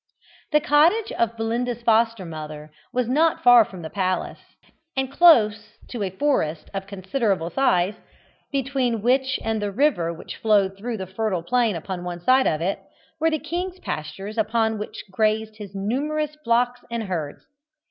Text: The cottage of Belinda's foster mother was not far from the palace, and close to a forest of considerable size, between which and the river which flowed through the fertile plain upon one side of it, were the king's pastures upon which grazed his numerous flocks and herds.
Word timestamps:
The 0.51 0.59
cottage 0.59 1.11
of 1.11 1.37
Belinda's 1.37 1.83
foster 1.83 2.25
mother 2.25 2.71
was 2.91 3.07
not 3.07 3.43
far 3.43 3.63
from 3.63 3.83
the 3.83 3.89
palace, 3.91 4.39
and 4.97 5.11
close 5.11 5.77
to 5.89 6.01
a 6.01 6.09
forest 6.09 6.71
of 6.73 6.87
considerable 6.87 7.51
size, 7.51 7.93
between 8.51 9.03
which 9.03 9.39
and 9.43 9.61
the 9.61 9.69
river 9.71 10.11
which 10.11 10.37
flowed 10.37 10.75
through 10.75 10.97
the 10.97 11.05
fertile 11.05 11.43
plain 11.43 11.75
upon 11.75 12.03
one 12.03 12.19
side 12.19 12.47
of 12.47 12.61
it, 12.61 12.79
were 13.19 13.29
the 13.29 13.37
king's 13.37 13.77
pastures 13.77 14.39
upon 14.39 14.79
which 14.79 15.03
grazed 15.11 15.57
his 15.57 15.75
numerous 15.75 16.33
flocks 16.43 16.81
and 16.89 17.03
herds. 17.03 17.45